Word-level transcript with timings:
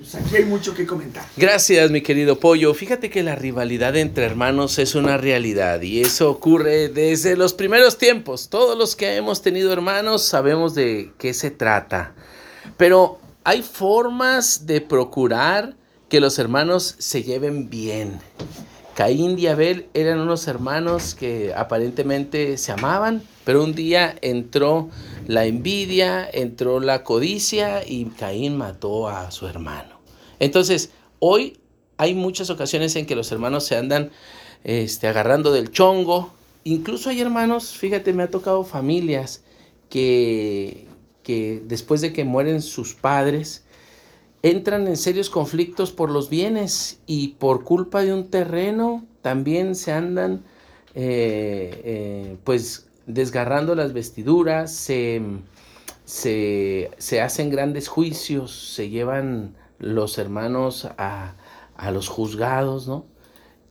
Aquí 0.00 0.36
hay 0.36 0.46
mucho 0.46 0.74
que 0.74 0.86
comentar. 0.86 1.22
Gracias, 1.36 1.90
mi 1.90 2.00
querido 2.00 2.40
Pollo. 2.40 2.72
Fíjate 2.72 3.10
que 3.10 3.22
la 3.22 3.34
rivalidad 3.34 3.94
entre 3.94 4.24
hermanos 4.24 4.78
es 4.78 4.94
una 4.94 5.18
realidad 5.18 5.82
y 5.82 6.00
eso 6.00 6.30
ocurre 6.30 6.88
desde 6.88 7.36
los 7.36 7.52
primeros 7.52 7.98
tiempos. 7.98 8.48
Todos 8.48 8.78
los 8.78 8.96
que 8.96 9.16
hemos 9.16 9.42
tenido 9.42 9.70
hermanos 9.70 10.22
sabemos 10.22 10.74
de 10.74 11.12
qué 11.18 11.34
se 11.34 11.50
trata. 11.50 12.14
Pero 12.78 13.20
hay 13.44 13.60
formas 13.60 14.64
de 14.64 14.80
procurar 14.80 15.76
que 16.08 16.20
los 16.20 16.38
hermanos 16.38 16.94
se 16.98 17.22
lleven 17.22 17.68
bien. 17.68 18.18
Caín 18.94 19.38
y 19.38 19.46
Abel 19.46 19.88
eran 19.92 20.20
unos 20.20 20.48
hermanos 20.48 21.14
que 21.14 21.52
aparentemente 21.54 22.56
se 22.56 22.72
amaban, 22.72 23.22
pero 23.44 23.62
un 23.62 23.74
día 23.74 24.16
entró 24.22 24.88
la 25.26 25.46
envidia, 25.46 26.28
entró 26.30 26.80
la 26.80 27.04
codicia 27.04 27.86
y 27.86 28.04
Caín 28.06 28.56
mató 28.56 29.08
a 29.08 29.30
su 29.30 29.46
hermano. 29.46 30.00
Entonces, 30.38 30.90
hoy 31.18 31.58
hay 31.96 32.14
muchas 32.14 32.50
ocasiones 32.50 32.96
en 32.96 33.06
que 33.06 33.14
los 33.14 33.30
hermanos 33.32 33.64
se 33.64 33.76
andan 33.76 34.10
este, 34.64 35.08
agarrando 35.08 35.52
del 35.52 35.70
chongo. 35.70 36.32
Incluso 36.64 37.10
hay 37.10 37.20
hermanos, 37.20 37.76
fíjate, 37.76 38.12
me 38.12 38.24
ha 38.24 38.30
tocado 38.30 38.64
familias 38.64 39.42
que, 39.88 40.86
que 41.22 41.62
después 41.66 42.00
de 42.00 42.12
que 42.12 42.24
mueren 42.24 42.62
sus 42.62 42.94
padres, 42.94 43.64
entran 44.42 44.88
en 44.88 44.96
serios 44.96 45.30
conflictos 45.30 45.92
por 45.92 46.10
los 46.10 46.28
bienes 46.28 46.98
y 47.06 47.28
por 47.28 47.64
culpa 47.64 48.02
de 48.02 48.12
un 48.12 48.28
terreno 48.28 49.04
también 49.22 49.76
se 49.76 49.92
andan 49.92 50.42
eh, 50.94 51.80
eh, 51.84 52.36
pues 52.44 52.86
desgarrando 53.06 53.74
las 53.74 53.92
vestiduras, 53.92 54.72
se, 54.72 55.22
se, 56.04 57.20
hacen 57.20 57.50
grandes 57.50 57.88
juicios, 57.88 58.74
se 58.74 58.88
llevan 58.88 59.56
los 59.78 60.18
hermanos 60.18 60.88
a, 60.98 61.34
a 61.76 61.90
los 61.90 62.08
juzgados, 62.08 62.86
¿no? 62.86 63.06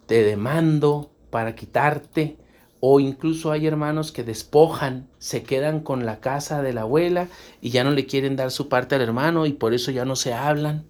Te 0.06 0.24
demando 0.24 1.12
para 1.30 1.56
quitarte. 1.56 2.38
O 2.84 3.00
incluso 3.00 3.52
hay 3.52 3.68
hermanos 3.68 4.12
que 4.12 4.24
despojan, 4.24 5.08
se 5.20 5.44
quedan 5.44 5.82
con 5.82 6.04
la 6.04 6.20
casa 6.20 6.64
de 6.64 6.74
la 6.74 6.82
abuela 6.82 7.28
y 7.62 7.70
ya 7.70 7.84
no 7.84 7.92
le 7.92 8.08
quieren 8.08 8.36
dar 8.36 8.50
su 8.50 8.70
parte 8.70 8.96
al 8.96 9.02
hermano 9.02 9.46
y 9.46 9.54
por 9.54 9.76
eso 9.76 9.92
ya 9.92 10.04
no 10.04 10.16
se 10.16 10.34
hablan. 10.34 10.84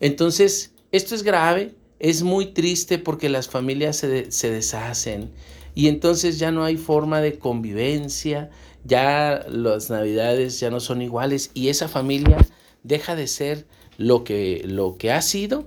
Entonces, 0.00 0.74
esto 0.92 1.14
es 1.14 1.22
grave, 1.22 1.74
es 1.98 2.22
muy 2.22 2.52
triste 2.52 2.98
porque 2.98 3.30
las 3.30 3.48
familias 3.48 3.96
se, 3.96 4.30
se 4.30 4.50
deshacen 4.50 5.30
y 5.74 5.88
entonces 5.88 6.38
ya 6.38 6.50
no 6.50 6.64
hay 6.64 6.76
forma 6.76 7.20
de 7.20 7.38
convivencia, 7.38 8.50
ya 8.84 9.44
las 9.48 9.90
navidades 9.90 10.58
ya 10.60 10.70
no 10.70 10.80
son 10.80 11.02
iguales 11.02 11.50
y 11.54 11.68
esa 11.68 11.88
familia 11.88 12.38
deja 12.82 13.14
de 13.14 13.26
ser 13.26 13.66
lo 13.98 14.24
que, 14.24 14.62
lo 14.64 14.96
que 14.96 15.12
ha 15.12 15.22
sido 15.22 15.66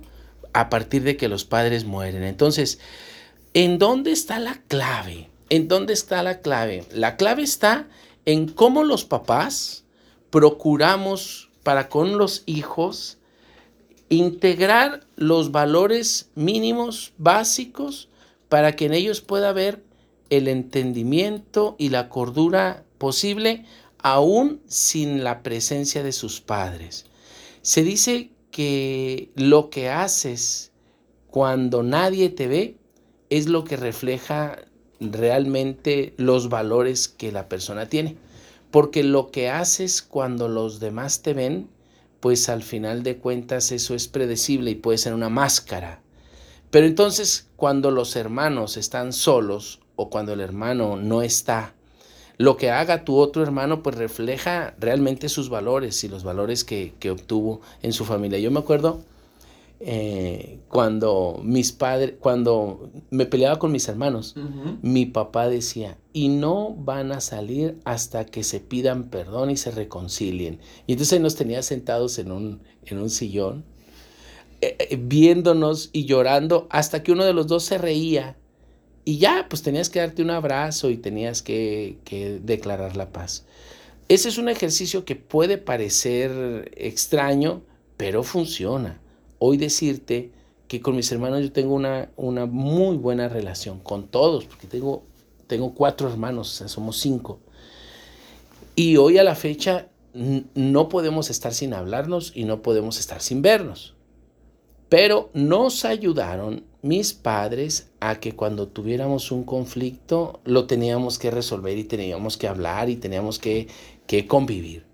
a 0.52 0.68
partir 0.68 1.02
de 1.02 1.16
que 1.16 1.28
los 1.28 1.44
padres 1.44 1.84
mueren. 1.84 2.24
Entonces, 2.24 2.78
¿en 3.54 3.78
dónde 3.78 4.12
está 4.12 4.38
la 4.38 4.62
clave? 4.68 5.30
¿En 5.50 5.68
dónde 5.68 5.92
está 5.92 6.22
la 6.22 6.40
clave? 6.40 6.84
La 6.92 7.16
clave 7.16 7.42
está 7.42 7.86
en 8.24 8.48
cómo 8.48 8.84
los 8.84 9.04
papás 9.04 9.84
procuramos 10.30 11.50
para 11.62 11.88
con 11.88 12.18
los 12.18 12.42
hijos 12.46 13.18
integrar 14.08 15.06
los 15.16 15.52
valores 15.52 16.30
mínimos 16.34 17.12
básicos 17.18 18.08
para 18.48 18.76
que 18.76 18.86
en 18.86 18.94
ellos 18.94 19.20
pueda 19.20 19.50
haber 19.50 19.82
el 20.36 20.48
entendimiento 20.48 21.76
y 21.78 21.88
la 21.90 22.08
cordura 22.08 22.84
posible 22.98 23.64
aún 23.98 24.60
sin 24.66 25.24
la 25.24 25.42
presencia 25.42 26.02
de 26.02 26.12
sus 26.12 26.40
padres. 26.40 27.06
Se 27.62 27.82
dice 27.82 28.30
que 28.50 29.30
lo 29.34 29.70
que 29.70 29.88
haces 29.88 30.72
cuando 31.28 31.82
nadie 31.82 32.28
te 32.28 32.46
ve 32.46 32.76
es 33.30 33.48
lo 33.48 33.64
que 33.64 33.76
refleja 33.76 34.58
realmente 35.00 36.14
los 36.16 36.48
valores 36.48 37.08
que 37.08 37.32
la 37.32 37.48
persona 37.48 37.88
tiene. 37.88 38.16
Porque 38.70 39.02
lo 39.02 39.30
que 39.30 39.50
haces 39.50 40.02
cuando 40.02 40.48
los 40.48 40.80
demás 40.80 41.22
te 41.22 41.32
ven, 41.32 41.68
pues 42.20 42.48
al 42.48 42.62
final 42.62 43.02
de 43.02 43.18
cuentas 43.18 43.72
eso 43.72 43.94
es 43.94 44.08
predecible 44.08 44.70
y 44.72 44.76
puede 44.76 44.98
ser 44.98 45.14
una 45.14 45.28
máscara. 45.28 46.02
Pero 46.70 46.86
entonces 46.86 47.48
cuando 47.56 47.90
los 47.90 48.16
hermanos 48.16 48.76
están 48.76 49.12
solos 49.12 49.80
o 49.96 50.10
cuando 50.10 50.32
el 50.32 50.40
hermano 50.40 50.96
no 50.96 51.22
está, 51.22 51.74
lo 52.36 52.56
que 52.56 52.70
haga 52.70 53.04
tu 53.04 53.16
otro 53.16 53.42
hermano 53.42 53.82
pues 53.82 53.96
refleja 53.96 54.74
realmente 54.78 55.28
sus 55.28 55.48
valores 55.48 56.02
y 56.04 56.08
los 56.08 56.24
valores 56.24 56.64
que, 56.64 56.94
que 56.98 57.10
obtuvo 57.10 57.60
en 57.82 57.92
su 57.92 58.04
familia. 58.04 58.38
Yo 58.38 58.50
me 58.50 58.60
acuerdo 58.60 59.02
eh, 59.80 60.60
cuando 60.68 61.40
mis 61.42 61.72
padres, 61.72 62.14
cuando 62.18 62.90
me 63.10 63.26
peleaba 63.26 63.58
con 63.58 63.70
mis 63.70 63.86
hermanos, 63.86 64.34
mi 64.80 65.04
papá 65.04 65.48
decía, 65.48 65.98
y 66.12 66.28
no 66.28 66.74
van 66.74 67.12
a 67.12 67.20
salir 67.20 67.78
hasta 67.84 68.24
que 68.24 68.44
se 68.44 68.60
pidan 68.60 69.10
perdón 69.10 69.50
y 69.50 69.58
se 69.58 69.72
reconcilien. 69.72 70.58
Y 70.86 70.92
entonces 70.92 71.20
nos 71.20 71.34
tenía 71.34 71.62
sentados 71.62 72.18
en 72.18 72.32
un, 72.32 72.62
en 72.86 72.98
un 72.98 73.10
sillón, 73.10 73.64
eh, 74.62 74.76
eh, 74.78 74.96
viéndonos 74.98 75.90
y 75.92 76.06
llorando 76.06 76.66
hasta 76.70 77.02
que 77.02 77.12
uno 77.12 77.24
de 77.24 77.34
los 77.34 77.46
dos 77.46 77.64
se 77.64 77.76
reía. 77.76 78.36
Y 79.04 79.18
ya, 79.18 79.46
pues 79.48 79.62
tenías 79.62 79.90
que 79.90 80.00
darte 80.00 80.22
un 80.22 80.30
abrazo 80.30 80.90
y 80.90 80.96
tenías 80.96 81.42
que, 81.42 81.98
que 82.04 82.40
declarar 82.42 82.96
la 82.96 83.10
paz. 83.10 83.44
Ese 84.08 84.28
es 84.28 84.38
un 84.38 84.48
ejercicio 84.48 85.04
que 85.04 85.16
puede 85.16 85.58
parecer 85.58 86.70
extraño, 86.76 87.62
pero 87.96 88.22
funciona 88.22 89.00
hoy 89.46 89.58
decirte 89.58 90.30
que 90.68 90.80
con 90.80 90.96
mis 90.96 91.12
hermanos 91.12 91.42
yo 91.42 91.52
tengo 91.52 91.74
una, 91.74 92.10
una 92.16 92.46
muy 92.46 92.96
buena 92.96 93.28
relación, 93.28 93.78
con 93.80 94.08
todos, 94.08 94.46
porque 94.46 94.66
tengo, 94.66 95.04
tengo 95.46 95.74
cuatro 95.74 96.08
hermanos, 96.08 96.60
o 96.62 96.68
somos 96.68 96.98
cinco. 96.98 97.40
Y 98.74 98.96
hoy 98.96 99.18
a 99.18 99.22
la 99.22 99.34
fecha 99.34 99.88
no 100.14 100.88
podemos 100.88 101.28
estar 101.28 101.52
sin 101.52 101.74
hablarnos 101.74 102.32
y 102.34 102.44
no 102.44 102.62
podemos 102.62 102.98
estar 102.98 103.20
sin 103.20 103.42
vernos. 103.42 103.94
Pero 104.88 105.30
nos 105.34 105.84
ayudaron 105.84 106.64
mis 106.84 107.14
padres 107.14 107.88
a 108.00 108.20
que 108.20 108.36
cuando 108.36 108.68
tuviéramos 108.68 109.32
un 109.32 109.44
conflicto 109.44 110.40
lo 110.44 110.66
teníamos 110.66 111.18
que 111.18 111.30
resolver 111.30 111.78
y 111.78 111.84
teníamos 111.84 112.36
que 112.36 112.46
hablar 112.46 112.90
y 112.90 112.96
teníamos 112.96 113.38
que, 113.38 113.68
que 114.06 114.26
convivir. 114.26 114.84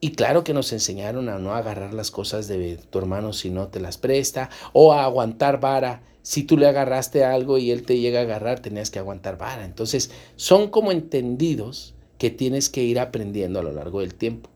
Y 0.00 0.12
claro 0.12 0.44
que 0.44 0.54
nos 0.54 0.72
enseñaron 0.72 1.28
a 1.28 1.40
no 1.40 1.52
agarrar 1.52 1.92
las 1.92 2.12
cosas 2.12 2.46
de 2.46 2.76
tu 2.76 2.98
hermano 3.00 3.32
si 3.32 3.50
no 3.50 3.66
te 3.66 3.80
las 3.80 3.98
presta, 3.98 4.48
o 4.72 4.92
a 4.92 5.02
aguantar 5.02 5.58
vara. 5.58 6.04
Si 6.22 6.44
tú 6.44 6.56
le 6.56 6.68
agarraste 6.68 7.24
algo 7.24 7.58
y 7.58 7.72
él 7.72 7.82
te 7.82 7.98
llega 7.98 8.20
a 8.20 8.22
agarrar, 8.22 8.60
tenías 8.60 8.92
que 8.92 9.00
aguantar 9.00 9.36
vara. 9.36 9.64
Entonces, 9.64 10.12
son 10.36 10.68
como 10.68 10.92
entendidos 10.92 11.94
que 12.16 12.30
tienes 12.30 12.68
que 12.68 12.84
ir 12.84 13.00
aprendiendo 13.00 13.58
a 13.58 13.64
lo 13.64 13.72
largo 13.72 14.00
del 14.00 14.14
tiempo. 14.14 14.50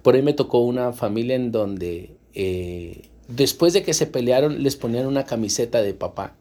Por 0.00 0.14
ahí 0.14 0.22
me 0.22 0.32
tocó 0.32 0.60
una 0.60 0.94
familia 0.94 1.36
en 1.36 1.52
donde 1.52 2.16
eh, 2.32 3.10
después 3.28 3.72
de 3.72 3.82
que 3.82 3.94
se 3.94 4.06
pelearon 4.06 4.62
les 4.62 4.76
ponían 4.76 5.06
una 5.06 5.24
camiseta 5.24 5.82
de 5.82 5.94
papá 5.94 6.34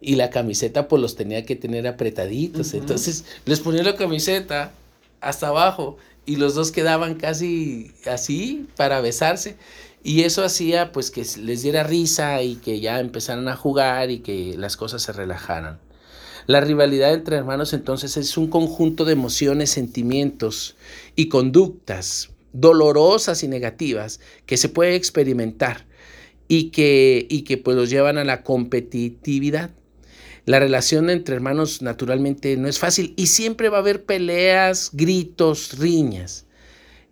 y 0.00 0.16
la 0.16 0.30
camiseta 0.30 0.88
pues 0.88 1.00
los 1.00 1.16
tenía 1.16 1.44
que 1.44 1.56
tener 1.56 1.86
apretaditos. 1.86 2.74
Entonces 2.74 3.24
les 3.44 3.60
ponían 3.60 3.86
la 3.86 3.96
camiseta 3.96 4.72
hasta 5.20 5.48
abajo 5.48 5.96
y 6.26 6.36
los 6.36 6.54
dos 6.54 6.72
quedaban 6.72 7.14
casi 7.14 7.92
así 8.06 8.66
para 8.76 9.00
besarse 9.00 9.56
y 10.02 10.22
eso 10.22 10.44
hacía 10.44 10.92
pues 10.92 11.10
que 11.10 11.26
les 11.40 11.62
diera 11.62 11.82
risa 11.82 12.42
y 12.42 12.56
que 12.56 12.80
ya 12.80 13.00
empezaran 13.00 13.48
a 13.48 13.56
jugar 13.56 14.10
y 14.10 14.20
que 14.20 14.54
las 14.56 14.76
cosas 14.76 15.02
se 15.02 15.12
relajaran. 15.12 15.78
La 16.46 16.60
rivalidad 16.60 17.12
entre 17.12 17.36
hermanos 17.36 17.72
entonces 17.72 18.16
es 18.16 18.36
un 18.36 18.46
conjunto 18.48 19.04
de 19.04 19.12
emociones, 19.12 19.70
sentimientos 19.70 20.76
y 21.16 21.28
conductas 21.28 22.30
dolorosas 22.52 23.42
y 23.42 23.48
negativas 23.48 24.20
que 24.46 24.56
se 24.56 24.68
puede 24.68 24.94
experimentar 24.94 25.86
y 26.48 26.70
que, 26.70 27.26
y 27.28 27.42
que 27.42 27.58
pues 27.58 27.76
los 27.76 27.90
llevan 27.90 28.18
a 28.18 28.24
la 28.24 28.42
competitividad. 28.42 29.70
La 30.44 30.60
relación 30.60 31.10
entre 31.10 31.34
hermanos 31.34 31.82
naturalmente 31.82 32.56
no 32.56 32.68
es 32.68 32.78
fácil 32.78 33.14
y 33.16 33.26
siempre 33.26 33.68
va 33.68 33.78
a 33.78 33.80
haber 33.80 34.04
peleas, 34.04 34.90
gritos, 34.92 35.76
riñas. 35.78 36.46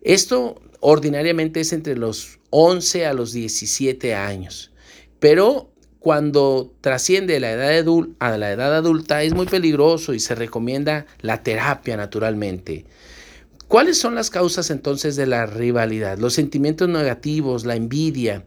Esto 0.01 0.61
ordinariamente 0.79 1.59
es 1.59 1.73
entre 1.73 1.97
los 1.97 2.39
11 2.51 3.05
a 3.05 3.13
los 3.13 3.33
17 3.33 4.15
años, 4.15 4.71
pero 5.19 5.71
cuando 5.99 6.71
trasciende 6.81 7.39
la 7.39 7.51
edad 7.51 7.83
a 8.19 8.37
la 8.37 8.51
edad 8.51 8.75
adulta 8.75 9.23
es 9.23 9.33
muy 9.33 9.47
peligroso 9.47 10.13
y 10.13 10.19
se 10.19 10.35
recomienda 10.35 11.07
la 11.21 11.41
terapia 11.41 11.97
naturalmente. 11.97 12.85
¿Cuáles 13.67 13.97
son 13.97 14.13
las 14.13 14.29
causas 14.29 14.69
entonces 14.69 15.15
de 15.15 15.25
la 15.25 15.47
rivalidad? 15.47 16.19
Los 16.19 16.35
sentimientos 16.35 16.87
negativos, 16.87 17.65
la 17.65 17.75
envidia. 17.75 18.45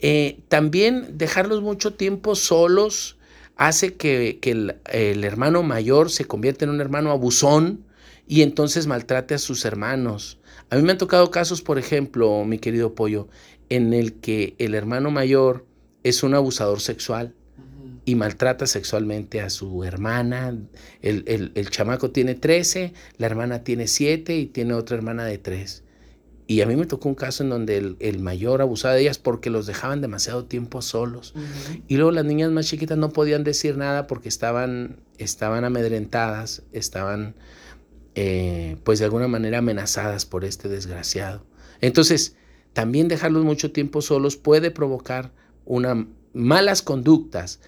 Eh, 0.00 0.40
también 0.48 1.18
dejarlos 1.18 1.60
mucho 1.60 1.94
tiempo 1.94 2.34
solos 2.36 3.18
hace 3.56 3.94
que, 3.94 4.38
el, 4.42 5.24
hermano 5.24 5.62
mayor 5.62 6.10
se 6.10 6.24
convierta 6.24 6.64
en 6.64 6.70
un 6.70 6.80
hermano 6.80 7.10
abusón 7.10 7.84
y 8.26 8.42
entonces 8.42 8.86
maltrate 8.86 9.34
a 9.34 9.38
sus 9.38 9.64
hermanos. 9.64 10.38
A 10.70 10.76
mí 10.76 10.82
me 10.82 10.92
han 10.92 10.98
tocado 10.98 11.30
casos, 11.30 11.62
por 11.62 11.78
ejemplo, 11.78 12.44
mi 12.44 12.58
querido 12.58 12.94
Pollo, 12.94 13.28
en 13.68 13.92
el 13.92 14.14
que 14.14 14.54
el 14.58 14.74
hermano 14.74 15.10
mayor 15.10 15.66
es 16.04 16.22
un 16.22 16.34
abusador 16.34 16.80
sexual 16.80 17.34
y 18.04 18.14
maltrata 18.14 18.66
sexualmente 18.66 19.40
a 19.40 19.50
su 19.50 19.82
hermana. 19.82 20.56
El, 21.02 21.52
el, 21.54 21.70
chamaco 21.70 22.10
tiene 22.10 22.36
13, 22.36 22.92
la 23.18 23.26
hermana 23.26 23.64
tiene 23.64 23.88
7 23.88 24.36
y 24.36 24.46
tiene 24.46 24.74
otra 24.74 24.96
hermana 24.96 25.24
de 25.24 25.38
3. 25.38 25.82
Y 26.50 26.62
a 26.62 26.66
mí 26.66 26.76
me 26.76 26.86
tocó 26.86 27.10
un 27.10 27.14
caso 27.14 27.42
en 27.42 27.50
donde 27.50 27.94
el, 27.98 28.18
mayor 28.20 28.62
abusaba 28.62 28.94
de 28.94 29.02
ellas 29.02 29.18
porque 29.18 29.50
los 29.50 29.66
dejaban 29.66 30.00
demasiado 30.00 30.46
tiempo 30.46 30.80
solos. 30.80 31.34
Y 31.88 31.96
luego 31.96 32.10
las 32.10 32.24
niñas 32.24 32.50
más 32.50 32.66
chiquitas 32.66 32.96
no 32.96 33.10
podían 33.10 33.44
decir 33.44 33.76
nada 33.76 34.06
porque 34.06 34.30
estaban, 34.30 34.96
estaban 35.18 35.66
amedrentadas, 35.66 36.62
estaban 36.72 37.34
eh, 38.14 38.78
pues 38.82 38.98
de 38.98 39.04
alguna 39.04 39.28
manera 39.28 39.58
amenazadas 39.58 40.24
por 40.24 40.46
este 40.46 40.70
desgraciado. 40.70 41.44
Entonces, 41.82 42.34
también 42.72 43.08
dejarlos 43.08 43.44
mucho 43.44 43.70
tiempo 43.70 44.00
solos 44.00 44.36
puede 44.36 44.70
provocar 44.70 45.32
una, 45.66 46.06
malas 46.32 46.80
conductas. 46.80 47.60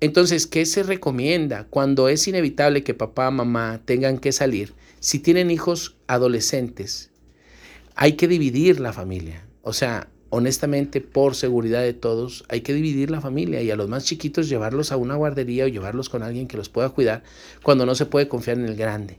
Entonces, 0.00 0.48
¿qué 0.48 0.66
se 0.66 0.82
recomienda 0.82 1.68
cuando 1.70 2.08
es 2.08 2.26
inevitable 2.26 2.82
que 2.82 2.94
papá, 2.94 3.30
mamá 3.30 3.80
tengan 3.84 4.18
que 4.18 4.32
salir? 4.32 4.74
Si 4.98 5.20
tienen 5.20 5.52
hijos 5.52 5.96
adolescentes, 6.08 7.12
hay 7.94 8.14
que 8.14 8.28
dividir 8.28 8.80
la 8.80 8.92
familia. 8.92 9.46
O 9.62 9.72
sea, 9.72 10.08
honestamente, 10.30 11.00
por 11.00 11.34
seguridad 11.34 11.82
de 11.82 11.94
todos, 11.94 12.44
hay 12.48 12.62
que 12.62 12.74
dividir 12.74 13.10
la 13.10 13.20
familia 13.20 13.62
y 13.62 13.70
a 13.70 13.76
los 13.76 13.88
más 13.88 14.04
chiquitos 14.04 14.48
llevarlos 14.48 14.92
a 14.92 14.96
una 14.96 15.14
guardería 15.14 15.64
o 15.64 15.68
llevarlos 15.68 16.08
con 16.08 16.22
alguien 16.22 16.48
que 16.48 16.56
los 16.56 16.68
pueda 16.68 16.88
cuidar 16.90 17.22
cuando 17.62 17.86
no 17.86 17.94
se 17.94 18.06
puede 18.06 18.28
confiar 18.28 18.58
en 18.58 18.66
el 18.66 18.76
grande. 18.76 19.18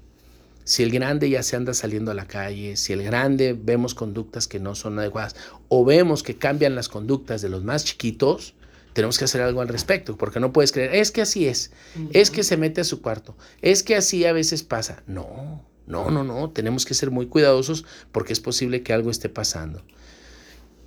Si 0.66 0.82
el 0.82 0.92
grande 0.92 1.30
ya 1.30 1.44
se 1.44 1.56
anda 1.56 1.74
saliendo 1.74 2.12
a 2.12 2.16
la 2.16 2.26
calle, 2.26 2.76
si 2.76 2.92
el 2.92 3.04
grande 3.04 3.54
vemos 3.54 3.94
conductas 3.94 4.48
que 4.48 4.60
no 4.60 4.74
son 4.74 4.98
adecuadas 4.98 5.36
o 5.70 5.86
vemos 5.86 6.24
que 6.24 6.38
cambian 6.38 6.76
las 6.76 6.90
conductas 6.90 7.42
de 7.42 7.50
los 7.50 7.64
más 7.64 7.86
chiquitos, 7.86 8.56
tenemos 8.94 9.20
que 9.20 9.26
hacer 9.26 9.42
algo 9.42 9.62
al 9.62 9.68
respecto, 9.68 10.18
porque 10.18 10.40
no 10.40 10.54
puedes 10.54 10.72
creer, 10.72 10.96
es 10.96 11.12
que 11.12 11.22
así 11.22 11.48
es, 11.48 11.72
es 12.14 12.32
que 12.32 12.44
se 12.44 12.58
mete 12.58 12.82
a 12.82 12.86
su 12.86 13.02
cuarto, 13.02 13.38
es 13.62 13.84
que 13.84 13.96
así 13.96 14.26
a 14.26 14.34
veces 14.34 14.64
pasa. 14.64 15.04
No, 15.06 15.64
no, 15.88 16.10
no, 16.10 16.24
no, 16.24 16.50
tenemos 16.50 16.86
que 16.86 16.94
ser 16.94 17.12
muy 17.12 17.28
cuidadosos 17.28 17.86
porque 18.12 18.34
es 18.34 18.40
posible 18.40 18.82
que 18.82 18.94
algo 18.94 19.12
esté 19.12 19.30
pasando. 19.30 19.84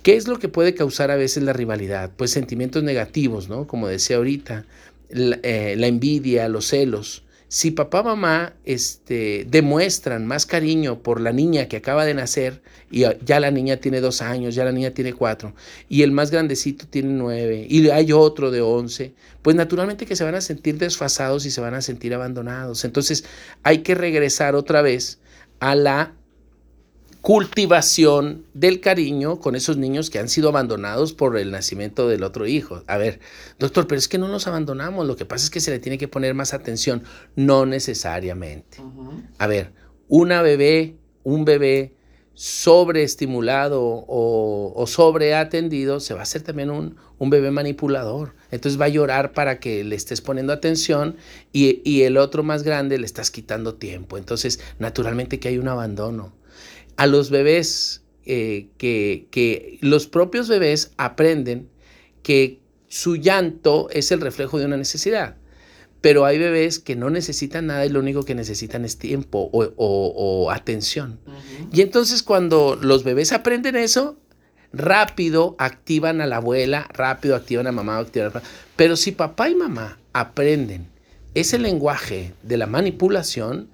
¿Qué 0.03 0.15
es 0.15 0.27
lo 0.27 0.39
que 0.39 0.47
puede 0.47 0.75
causar 0.75 1.11
a 1.11 1.15
veces 1.15 1.43
la 1.43 1.53
rivalidad? 1.53 2.11
Pues 2.15 2.31
sentimientos 2.31 2.83
negativos, 2.83 3.49
¿no? 3.49 3.67
Como 3.67 3.87
decía 3.87 4.17
ahorita, 4.17 4.65
la, 5.09 5.39
eh, 5.43 5.75
la 5.77 5.87
envidia, 5.87 6.47
los 6.47 6.67
celos, 6.67 7.23
si 7.49 7.71
papá 7.71 8.03
mamá 8.03 8.53
este, 8.63 9.45
demuestran 9.49 10.27
más 10.27 10.45
cariño 10.45 10.99
por 10.99 11.19
la 11.19 11.33
niña 11.33 11.67
que 11.67 11.77
acaba 11.77 12.05
de 12.05 12.13
nacer, 12.13 12.61
y 12.91 13.05
ya 13.25 13.39
la 13.39 13.49
niña 13.49 13.77
tiene 13.77 14.01
dos 14.01 14.21
años, 14.21 14.53
ya 14.53 14.63
la 14.63 14.71
niña 14.71 14.91
tiene 14.91 15.13
cuatro, 15.13 15.55
y 15.89 16.03
el 16.03 16.11
más 16.11 16.29
grandecito 16.29 16.85
tiene 16.87 17.09
nueve, 17.09 17.65
y 17.67 17.89
hay 17.89 18.11
otro 18.11 18.51
de 18.51 18.61
once, 18.61 19.13
pues 19.41 19.55
naturalmente 19.55 20.05
que 20.05 20.15
se 20.15 20.23
van 20.23 20.35
a 20.35 20.41
sentir 20.41 20.77
desfasados 20.77 21.47
y 21.47 21.51
se 21.51 21.59
van 21.59 21.73
a 21.73 21.81
sentir 21.81 22.13
abandonados. 22.13 22.85
Entonces 22.85 23.25
hay 23.63 23.79
que 23.79 23.95
regresar 23.95 24.53
otra 24.53 24.83
vez 24.83 25.19
a 25.59 25.73
la 25.73 26.13
cultivación 27.21 28.45
del 28.53 28.79
cariño 28.79 29.39
con 29.39 29.55
esos 29.55 29.77
niños 29.77 30.09
que 30.09 30.19
han 30.19 30.29
sido 30.29 30.49
abandonados 30.49 31.13
por 31.13 31.37
el 31.37 31.51
nacimiento 31.51 32.07
del 32.07 32.23
otro 32.23 32.47
hijo. 32.47 32.83
A 32.87 32.97
ver, 32.97 33.19
doctor, 33.59 33.87
pero 33.87 33.99
es 33.99 34.07
que 34.07 34.17
no 34.17 34.27
nos 34.27 34.47
abandonamos, 34.47 35.05
lo 35.05 35.15
que 35.15 35.25
pasa 35.25 35.45
es 35.45 35.49
que 35.49 35.59
se 35.59 35.71
le 35.71 35.79
tiene 35.79 35.97
que 35.97 36.07
poner 36.07 36.33
más 36.33 36.53
atención, 36.53 37.03
no 37.35 37.65
necesariamente. 37.65 38.77
A 39.37 39.47
ver, 39.47 39.73
una 40.07 40.41
bebé, 40.41 40.95
un 41.23 41.43
bebé 41.43 41.93
sobreestimulado 42.35 43.83
o, 43.83 44.71
o 44.73 44.87
sobreatendido, 44.87 45.99
se 45.99 46.13
va 46.13 46.21
a 46.21 46.23
hacer 46.23 46.41
también 46.41 46.69
un, 46.69 46.95
un, 47.17 47.29
bebé 47.29 47.51
manipulador. 47.51 48.33
Entonces 48.49 48.79
va 48.79 48.85
a 48.85 48.89
llorar 48.89 49.33
para 49.33 49.59
que 49.59 49.83
le 49.83 49.97
estés 49.97 50.21
poniendo 50.21 50.53
atención 50.53 51.17
y, 51.51 51.81
y 51.83 52.03
el 52.03 52.15
otro 52.15 52.43
más 52.43 52.63
grande 52.63 52.97
le 52.97 53.05
estás 53.05 53.29
quitando 53.29 53.75
tiempo. 53.75 54.17
Entonces, 54.17 54.61
naturalmente 54.79 55.41
que 55.41 55.49
hay 55.49 55.57
un 55.57 55.67
abandono 55.67 56.38
a 56.99 57.07
los 57.07 57.29
bebés, 57.29 58.01
eh, 58.25 58.67
que, 58.77 59.77
los 59.79 60.05
propios 60.05 60.49
bebés 60.49 60.91
aprenden 60.97 61.69
que 62.23 62.59
su 62.89 63.15
llanto 63.15 63.87
es 63.89 64.11
el 64.11 64.19
reflejo 64.19 64.59
de 64.59 64.65
una 64.65 64.75
necesidad. 64.75 65.37
Pero 66.01 66.25
hay 66.25 66.37
bebés 66.37 66.77
que 66.77 66.97
no 66.97 67.09
necesitan 67.09 67.67
nada 67.67 67.85
y 67.85 67.89
lo 67.89 68.01
único 68.01 68.23
que 68.23 68.35
necesitan 68.35 68.83
es 68.83 68.97
tiempo 68.97 69.49
o, 69.53 70.51
atención. 70.51 71.21
Y 71.71 71.79
entonces 71.79 72.21
cuando 72.21 72.75
los 72.75 73.05
bebés 73.05 73.31
aprenden 73.31 73.77
eso, 73.77 74.19
rápido 74.73 75.55
activan 75.57 76.19
a 76.19 76.27
la 76.27 76.37
abuela, 76.37 76.89
rápido 76.91 77.37
activan 77.37 77.67
a 77.67 77.71
mamá, 77.71 77.97
activan 77.97 78.27
a 78.27 78.33
papá. 78.33 78.47
Pero 78.75 78.97
si 78.97 79.13
papá 79.13 79.49
y 79.49 79.55
mamá 79.55 79.99
aprenden 80.11 80.89
ese 81.33 81.59
lenguaje 81.59 82.33
de 82.43 82.57
la 82.57 82.65
manipulación, 82.65 83.69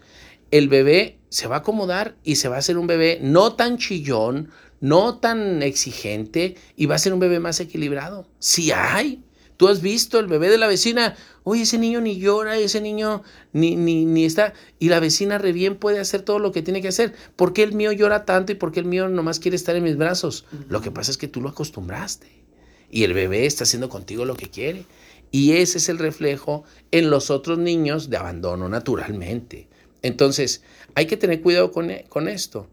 el 0.51 0.69
bebé 0.69 1.19
se 1.29 1.47
va 1.47 1.57
a 1.57 1.59
acomodar 1.59 2.15
y 2.23 2.35
se 2.35 2.47
va 2.47 2.55
a 2.55 2.59
hacer 2.59 2.77
un 2.77 2.87
bebé 2.87 3.19
no 3.21 3.53
tan 3.53 3.77
chillón, 3.77 4.49
no 4.79 5.17
tan 5.17 5.63
exigente 5.63 6.55
y 6.75 6.85
va 6.85 6.95
a 6.95 6.99
ser 6.99 7.13
un 7.13 7.19
bebé 7.19 7.39
más 7.39 7.59
equilibrado. 7.59 8.27
Si 8.39 8.71
hay. 8.71 9.21
Tú 9.57 9.69
has 9.69 9.81
visto 9.81 10.19
el 10.19 10.27
bebé 10.27 10.49
de 10.49 10.57
la 10.57 10.67
vecina, 10.67 11.15
oye, 11.43 11.61
ese 11.61 11.77
niño 11.77 12.01
ni 12.01 12.17
llora, 12.17 12.57
ese 12.57 12.81
niño 12.81 13.23
ni, 13.53 13.77
ni, 13.77 14.03
ni 14.03 14.25
está, 14.25 14.53
y 14.79 14.89
la 14.89 14.99
vecina 14.99 15.37
re 15.37 15.53
bien 15.53 15.77
puede 15.77 15.99
hacer 15.99 16.23
todo 16.23 16.39
lo 16.39 16.51
que 16.51 16.61
tiene 16.61 16.81
que 16.81 16.89
hacer. 16.89 17.13
¿Por 17.37 17.53
qué 17.53 17.63
el 17.63 17.71
mío 17.71 17.93
llora 17.93 18.25
tanto 18.25 18.51
y 18.51 18.55
por 18.55 18.73
qué 18.73 18.81
el 18.81 18.85
mío 18.85 19.07
nomás 19.07 19.39
quiere 19.39 19.55
estar 19.55 19.77
en 19.77 19.85
mis 19.85 19.95
brazos? 19.95 20.45
Lo 20.67 20.81
que 20.81 20.91
pasa 20.91 21.09
es 21.09 21.17
que 21.17 21.29
tú 21.29 21.39
lo 21.39 21.47
acostumbraste 21.47 22.45
y 22.89 23.03
el 23.03 23.13
bebé 23.13 23.45
está 23.45 23.63
haciendo 23.63 23.89
contigo 23.89 24.25
lo 24.25 24.35
que 24.35 24.49
quiere. 24.49 24.85
Y 25.31 25.53
ese 25.53 25.79
es 25.79 25.89
el 25.89 25.99
reflejo 25.99 26.63
en 26.91 27.09
los 27.09 27.29
otros 27.29 27.57
niños 27.57 28.09
de 28.09 28.17
abandono 28.17 28.69
naturalmente. 28.69 29.67
Entonces, 30.05 30.61
hay 30.93 31.07
que 31.07 31.17
tener 31.17 31.41
cuidado 31.41 31.71
con, 31.71 31.89
e, 31.89 32.05
esto. 32.29 32.69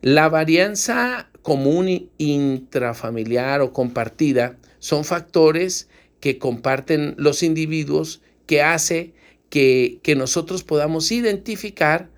La 0.00 0.28
varianza 0.28 1.28
común 1.42 2.08
intrafamiliar 2.18 3.62
o 3.62 3.72
compartida 3.72 4.56
son 4.78 5.04
factores 5.04 5.88
que 6.20 6.38
comparten 6.38 7.16
los 7.18 7.42
individuos 7.42 8.22
que 8.46 8.62
hace 8.62 9.12
que 9.50 10.14
nosotros 10.16 10.62
podamos 10.62 11.10
identificar 11.10 12.10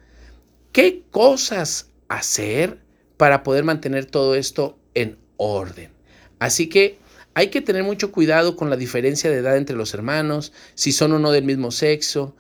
qué 0.73 1.05
cosas 1.11 1.89
hacer 2.09 2.81
para 3.17 3.43
poder 3.43 3.65
mantener 3.65 4.05
todo 4.05 4.35
esto 4.35 4.79
en 4.93 5.17
orden. 5.39 5.91
Así 6.39 6.69
que 6.69 6.99
hay 7.33 7.49
que 7.49 7.63
tener 7.63 7.83
mucho 7.83 8.13
cuidado 8.13 8.56
con 8.56 8.69
la 8.69 8.77
diferencia 8.77 9.31
de 9.31 9.39
edad 9.39 9.56
entre 9.56 9.77
los 9.77 9.94
hermanos, 9.94 10.53
si 10.75 10.93
son 10.93 11.13
o 11.13 11.19
no 11.19 11.31
del 11.31 11.44
mismo 11.44 11.70
sexo, 11.70 12.34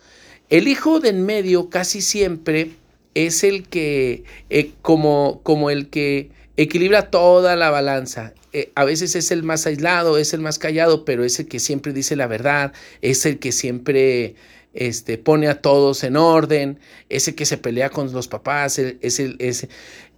el 0.50 0.68
hijo 0.68 1.00
de 1.00 1.10
en 1.10 1.24
medio 1.24 1.70
casi 1.70 2.02
siempre 2.02 2.72
es 3.14 3.44
el 3.44 3.68
que, 3.68 4.24
eh, 4.50 4.72
como, 4.82 5.40
como 5.42 5.70
el 5.70 5.88
que 5.88 6.30
equilibra 6.56 7.10
toda 7.10 7.56
la 7.56 7.70
balanza. 7.70 8.34
Eh, 8.52 8.72
a 8.74 8.84
veces 8.84 9.14
es 9.14 9.30
el 9.30 9.44
más 9.44 9.66
aislado, 9.66 10.18
es 10.18 10.34
el 10.34 10.40
más 10.40 10.58
callado, 10.58 11.04
pero 11.04 11.24
es 11.24 11.38
el 11.38 11.46
que 11.46 11.60
siempre 11.60 11.92
dice 11.92 12.16
la 12.16 12.26
verdad, 12.26 12.72
es 13.00 13.24
el 13.26 13.38
que 13.38 13.52
siempre 13.52 14.34
este, 14.74 15.18
pone 15.18 15.48
a 15.48 15.62
todos 15.62 16.02
en 16.04 16.16
orden, 16.16 16.78
es 17.08 17.28
el 17.28 17.36
que 17.36 17.46
se 17.46 17.56
pelea 17.56 17.90
con 17.90 18.12
los 18.12 18.28
papás, 18.28 18.78
es, 18.78 19.20
el, 19.20 19.36
es 19.38 19.68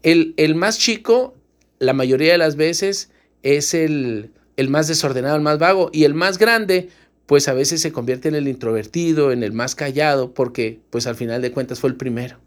el, 0.03 0.35
el, 0.37 0.55
más 0.55 0.79
chico, 0.79 1.35
la 1.79 1.93
mayoría 1.93 2.33
de 2.33 2.39
las 2.39 2.57
veces, 2.57 3.11
es 3.43 3.75
el, 3.75 4.31
el 4.57 4.69
más 4.69 4.89
desordenado, 4.89 5.37
el 5.37 5.43
más 5.43 5.59
vago, 5.59 5.91
y 5.93 6.05
el 6.05 6.15
más 6.15 6.39
grande, 6.39 6.89
pues 7.27 7.49
a 7.49 7.55
veces 7.55 7.81
se 7.81 7.93
convierte 7.93 8.29
en 8.29 8.35
el 8.35 8.49
introvertido, 8.49 9.33
en 9.33 9.43
el 9.43 9.53
más 9.53 9.75
callado, 9.75 10.35
porque 10.35 10.81
pues 10.91 11.07
al 11.07 11.15
final 11.15 11.43
de 11.43 11.53
cuentas 11.53 11.81
fue 11.81 11.91
el 11.91 11.97
primero. 11.97 12.39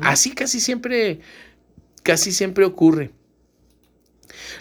Así 0.00 0.32
casi 0.32 0.60
siempre, 0.60 1.20
casi 2.02 2.32
siempre 2.32 2.64
ocurre. 2.64 3.10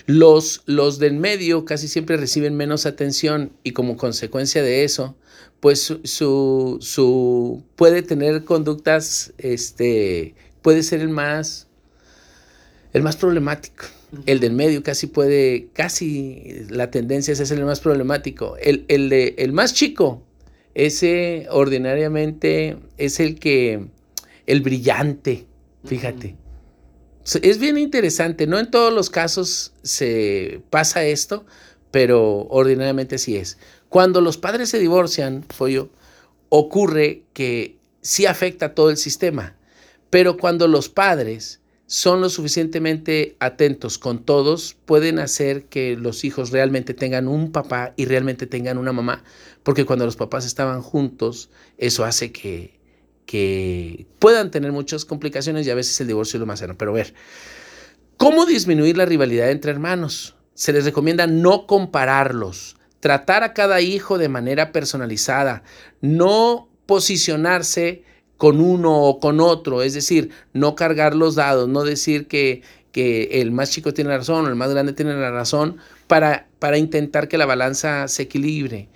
Los, 0.05 0.63
los 0.65 0.99
del 0.99 1.13
medio 1.13 1.65
casi 1.65 1.87
siempre 1.87 2.17
reciben 2.17 2.55
menos 2.55 2.85
atención 2.85 3.51
y 3.63 3.71
como 3.71 3.97
consecuencia 3.97 4.63
de 4.63 4.83
eso, 4.83 5.15
pues 5.59 5.93
su, 6.03 6.77
su, 6.81 7.63
puede 7.75 8.01
tener 8.01 8.43
conductas, 8.45 9.33
este, 9.37 10.35
puede 10.61 10.83
ser 10.83 11.01
el 11.01 11.09
más, 11.09 11.67
el 12.93 13.03
más 13.03 13.17
problemático. 13.17 13.85
El 14.25 14.39
del 14.39 14.53
medio 14.53 14.81
casi 14.81 15.07
puede, 15.07 15.69
casi 15.73 16.65
la 16.69 16.89
tendencia 16.89 17.31
es 17.31 17.51
el 17.51 17.63
más 17.63 17.79
problemático. 17.79 18.57
El, 18.57 18.85
el, 18.87 19.09
de, 19.09 19.35
el 19.37 19.53
más 19.53 19.73
chico, 19.73 20.23
ese 20.73 21.47
ordinariamente 21.51 22.77
es 22.97 23.19
el 23.19 23.39
que, 23.39 23.87
el 24.47 24.61
brillante, 24.61 25.45
fíjate. 25.85 26.35
Es 27.43 27.59
bien 27.59 27.77
interesante, 27.77 28.47
no 28.47 28.57
en 28.57 28.71
todos 28.71 28.91
los 28.91 29.11
casos 29.11 29.73
se 29.83 30.61
pasa 30.71 31.05
esto, 31.05 31.45
pero 31.91 32.47
ordinariamente 32.49 33.15
así 33.15 33.37
es. 33.37 33.57
Cuando 33.89 34.21
los 34.21 34.37
padres 34.37 34.69
se 34.69 34.79
divorcian, 34.79 35.45
Follo, 35.49 35.89
ocurre 36.49 37.23
que 37.33 37.77
sí 38.01 38.25
afecta 38.25 38.67
a 38.67 38.75
todo 38.75 38.89
el 38.89 38.97
sistema, 38.97 39.55
pero 40.09 40.37
cuando 40.37 40.67
los 40.67 40.89
padres 40.89 41.58
son 41.89 42.21
lo 42.21 42.29
suficientemente 42.29 43.35
atentos 43.39 43.97
con 43.97 44.23
todos, 44.23 44.77
pueden 44.85 45.17
hacer 45.17 45.65
que 45.65 45.97
los 45.97 46.23
hijos 46.23 46.51
realmente 46.51 46.93
tengan 46.93 47.27
un 47.27 47.51
papá 47.51 47.93
y 47.97 48.05
realmente 48.05 48.45
tengan 48.45 48.77
una 48.77 48.93
mamá, 48.93 49.23
porque 49.63 49.85
cuando 49.85 50.05
los 50.05 50.15
papás 50.15 50.45
estaban 50.45 50.83
juntos, 50.83 51.49
eso 51.79 52.05
hace 52.05 52.31
que, 52.31 52.79
que 53.25 54.05
puedan 54.19 54.51
tener 54.51 54.71
muchas 54.71 55.03
complicaciones 55.03 55.65
y 55.65 55.71
a 55.71 55.75
veces 55.75 55.99
el 55.99 56.05
divorcio 56.05 56.37
es 56.37 56.41
lo 56.41 56.45
más 56.45 56.59
sano. 56.59 56.77
Pero 56.77 56.91
a 56.91 56.93
ver, 56.93 57.15
¿cómo 58.17 58.45
disminuir 58.45 58.95
la 58.95 59.05
rivalidad 59.05 59.49
entre 59.49 59.71
hermanos? 59.71 60.35
Se 60.53 60.71
les 60.71 60.85
recomienda 60.85 61.25
no 61.25 61.65
compararlos, 61.65 62.77
tratar 62.99 63.41
a 63.41 63.55
cada 63.55 63.81
hijo 63.81 64.19
de 64.19 64.29
manera 64.29 64.71
personalizada, 64.71 65.63
no 66.01 66.69
posicionarse 66.85 68.03
con 68.39 68.61
uno 68.61 69.03
o 69.03 69.19
con 69.19 69.41
otro, 69.41 69.83
es 69.83 69.93
decir, 69.93 70.29
no 70.53 70.73
cargar 70.73 71.13
los 71.13 71.35
dados, 71.35 71.67
no 71.67 71.83
decir 71.83 72.25
que, 72.27 72.61
que 72.93 73.41
el 73.41 73.51
más 73.51 73.69
chico 73.69 73.93
tiene 73.93 74.11
la 74.11 74.19
razón 74.19 74.45
o 74.45 74.47
el 74.47 74.55
más 74.55 74.71
grande 74.71 74.93
tiene 74.93 75.13
la 75.13 75.29
razón 75.29 75.75
para, 76.07 76.47
para 76.57 76.77
intentar 76.77 77.27
que 77.27 77.37
la 77.37 77.45
balanza 77.45 78.07
se 78.07 78.23
equilibre. 78.23 78.87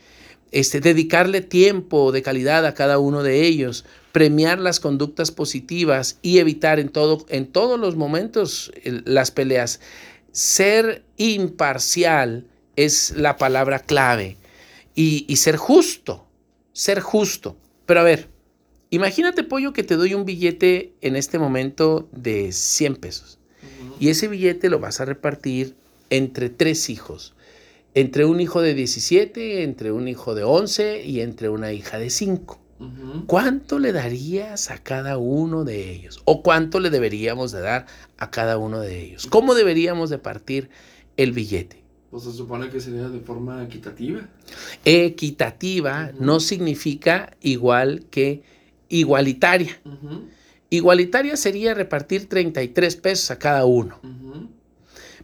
Este, 0.53 0.79
dedicarle 0.79 1.41
tiempo 1.41 2.13
de 2.13 2.21
calidad 2.21 2.65
a 2.65 2.73
cada 2.73 2.99
uno 2.99 3.21
de 3.21 3.41
ellos, 3.45 3.83
premiar 4.13 4.59
las 4.59 4.79
conductas 4.79 5.31
positivas 5.31 6.19
y 6.21 6.39
evitar 6.39 6.79
en, 6.79 6.87
todo, 6.87 7.25
en 7.27 7.45
todos 7.45 7.77
los 7.77 7.97
momentos 7.97 8.71
las 8.85 9.31
peleas. 9.31 9.81
Ser 10.31 11.03
imparcial 11.17 12.47
es 12.77 13.11
la 13.17 13.35
palabra 13.35 13.79
clave 13.79 14.37
y, 14.95 15.25
y 15.27 15.35
ser 15.35 15.57
justo, 15.57 16.25
ser 16.71 17.01
justo. 17.01 17.57
Pero 17.85 17.99
a 17.99 18.03
ver, 18.03 18.29
Imagínate, 18.93 19.43
pollo, 19.43 19.73
que 19.73 19.81
te 19.81 19.95
doy 19.95 20.13
un 20.13 20.23
billete 20.23 20.93
en 21.01 21.15
este 21.15 21.39
momento 21.39 22.07
de 22.11 22.51
100 22.51 22.97
pesos. 22.97 23.39
Y 23.99 24.09
ese 24.09 24.27
billete 24.27 24.69
lo 24.69 24.79
vas 24.79 25.01
a 25.01 25.05
repartir 25.05 25.75
entre 26.11 26.51
tres 26.51 26.91
hijos. 26.91 27.33
Entre 27.95 28.25
un 28.25 28.39
hijo 28.39 28.61
de 28.61 28.75
17, 28.75 29.63
entre 29.63 29.91
un 29.91 30.07
hijo 30.07 30.35
de 30.35 30.43
11 30.43 31.05
y 31.05 31.21
entre 31.21 31.49
una 31.49 31.73
hija 31.73 31.97
de 31.97 32.11
5. 32.11 32.59
¿Cuánto 33.25 33.79
le 33.79 33.93
darías 33.93 34.69
a 34.69 34.77
cada 34.77 35.17
uno 35.17 35.63
de 35.63 35.89
ellos? 35.89 36.21
¿O 36.25 36.43
cuánto 36.43 36.79
le 36.79 36.91
deberíamos 36.91 37.51
de 37.51 37.61
dar 37.61 37.87
a 38.19 38.29
cada 38.29 38.59
uno 38.59 38.79
de 38.79 39.01
ellos? 39.01 39.25
¿Cómo 39.25 39.55
deberíamos 39.55 40.11
de 40.11 40.19
partir 40.19 40.69
el 41.17 41.31
billete? 41.31 41.81
Pues 42.11 42.25
se 42.25 42.31
supone 42.31 42.69
que 42.69 42.79
sería 42.79 43.09
de 43.09 43.21
forma 43.21 43.63
equitativa. 43.63 44.29
Equitativa 44.85 46.11
no 46.19 46.39
significa 46.39 47.35
igual 47.41 48.05
que 48.11 48.43
igualitaria. 48.93 49.79
Igualitaria 50.69 51.35
sería 51.35 51.73
repartir 51.73 52.29
33 52.29 52.95
pesos 52.97 53.31
a 53.31 53.39
cada 53.39 53.65
uno. 53.65 53.99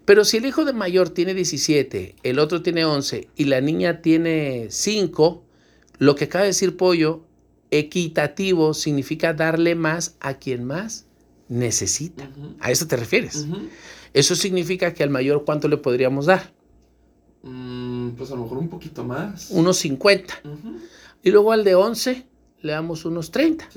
Pero 0.06 0.26
si 0.26 0.38
el 0.38 0.46
hijo 0.48 0.66
de 0.66 0.74
mayor 0.74 1.10
tiene 1.10 1.36
17, 1.36 2.16
el 2.24 2.40
otro 2.40 2.64
tiene 2.64 2.84
11 2.84 3.30
y 3.36 3.46
la 3.46 3.62
niña 3.62 4.02
tiene 4.02 4.68
5, 4.72 5.44
lo 6.00 6.16
que 6.16 6.26
acaba 6.26 6.44
de 6.44 6.50
decir 6.50 6.78
Pollo, 6.78 7.26
equitativo 7.70 8.74
significa 8.74 9.34
darle 9.34 9.76
más 9.76 10.16
a 10.20 10.36
quien 10.36 10.64
más 10.64 11.06
necesita. 11.48 12.28
¿A 12.60 12.72
eso 12.72 12.88
te 12.88 12.96
refieres? 12.96 13.46
Eso 14.16 14.36
significa 14.36 14.96
que 14.96 15.04
al 15.04 15.12
mayor, 15.12 15.46
¿cuánto 15.46 15.68
le 15.68 15.78
podríamos 15.78 16.26
dar? 16.26 16.52
Mm, 17.44 18.10
pues 18.12 18.32
a 18.32 18.36
lo 18.36 18.44
mejor 18.44 18.58
un 18.58 18.70
poquito 18.70 19.04
más. 19.04 19.52
Unos 19.52 19.78
50. 19.78 20.42
Y 21.22 21.30
luego 21.30 21.52
al 21.52 21.64
de 21.64 21.76
11, 21.76 22.26
le 22.62 22.72
damos 22.72 23.06
unos 23.06 23.32
30. 23.32 23.70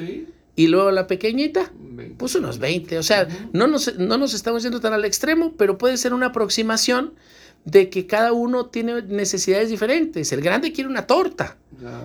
Y 0.54 0.66
luego 0.66 0.90
la 0.90 1.06
pequeñita, 1.06 1.72
pues 2.18 2.34
unos 2.34 2.58
20. 2.58 2.98
O 2.98 3.02
sea, 3.02 3.26
no, 3.52 3.66
nos, 3.66 3.96
no 3.98 4.18
nos 4.18 4.34
estamos 4.34 4.62
yendo 4.62 4.80
tan 4.80 4.92
al 4.92 5.04
extremo, 5.04 5.54
pero 5.56 5.78
puede 5.78 5.96
ser 5.96 6.12
una 6.12 6.26
aproximación 6.26 7.14
de 7.64 7.90
que 7.90 8.06
cada 8.06 8.32
uno 8.32 8.66
tiene 8.66 9.02
necesidades 9.02 9.70
diferentes. 9.70 10.32
El 10.32 10.40
grande 10.40 10.72
quiere 10.72 10.90
una 10.90 11.06
torta, 11.06 11.56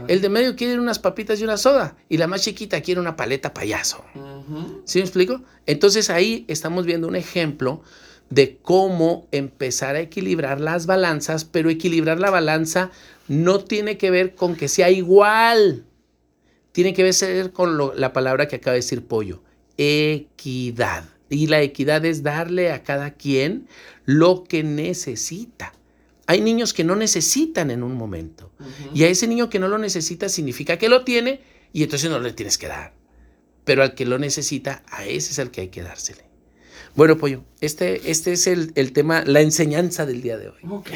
el 0.07 0.21
de 0.21 0.29
medio 0.29 0.55
quiere 0.55 0.79
unas 0.79 0.99
papitas 0.99 1.39
y 1.39 1.43
una 1.43 1.57
soda, 1.57 1.97
y 2.09 2.17
la 2.17 2.27
más 2.27 2.43
chiquita 2.43 2.81
quiere 2.81 3.01
una 3.01 3.15
paleta 3.15 3.53
payaso. 3.53 4.03
¿Sí 4.85 4.99
me 4.99 5.05
explico? 5.05 5.41
Entonces 5.65 6.09
ahí 6.09 6.45
estamos 6.47 6.85
viendo 6.85 7.07
un 7.07 7.15
ejemplo 7.15 7.81
de 8.29 8.59
cómo 8.61 9.27
empezar 9.31 9.95
a 9.95 10.01
equilibrar 10.01 10.61
las 10.61 10.85
balanzas, 10.85 11.43
pero 11.45 11.69
equilibrar 11.69 12.19
la 12.19 12.29
balanza 12.29 12.91
no 13.27 13.59
tiene 13.59 13.97
que 13.97 14.11
ver 14.11 14.35
con 14.35 14.55
que 14.55 14.67
sea 14.67 14.89
igual 14.89 15.86
tiene 16.77 16.93
que 16.93 17.01
ver 17.01 17.51
con 17.53 17.99
la 17.99 18.13
palabra 18.13 18.47
que 18.47 18.57
acaba 18.57 18.73
de 18.73 18.81
decir 18.81 19.03
Pollo, 19.03 19.41
equidad. 19.77 21.05
Y 21.27 21.47
la 21.47 21.59
equidad 21.63 22.05
es 22.05 22.21
darle 22.21 22.71
a 22.71 22.83
cada 22.83 23.15
quien 23.15 23.67
lo 24.05 24.43
que 24.43 24.61
necesita. 24.61 25.73
Hay 26.27 26.39
niños 26.39 26.75
que 26.75 26.83
no 26.83 26.95
necesitan 26.95 27.71
en 27.71 27.81
un 27.81 27.95
momento. 27.95 28.51
Y 28.93 29.05
a 29.05 29.07
ese 29.07 29.25
niño 29.25 29.49
que 29.49 29.57
no 29.57 29.67
lo 29.67 29.79
necesita 29.79 30.29
significa 30.29 30.77
que 30.77 30.87
lo 30.87 31.03
tiene 31.03 31.41
y 31.73 31.81
entonces 31.81 32.11
no 32.11 32.19
le 32.19 32.31
tienes 32.33 32.59
que 32.59 32.67
dar. 32.67 32.93
Pero 33.63 33.81
al 33.81 33.95
que 33.95 34.05
lo 34.05 34.19
necesita, 34.19 34.83
a 34.91 35.03
ese 35.03 35.31
es 35.31 35.39
el 35.39 35.49
que 35.49 35.61
hay 35.61 35.69
que 35.69 35.81
dársele. 35.81 36.25
Bueno, 36.95 37.17
Pollo, 37.17 37.43
este, 37.59 38.11
este 38.11 38.33
es 38.33 38.45
el, 38.45 38.93
tema, 38.93 39.23
la 39.25 39.41
enseñanza 39.41 40.05
del 40.05 40.21
día 40.21 40.37
de 40.37 40.49
hoy. 40.49 40.59
Ok. 40.69 40.89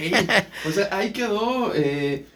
O 0.68 0.72
sea, 0.72 0.90
ahí 0.92 1.12
quedó 1.12 1.74
eh, 1.74 2.28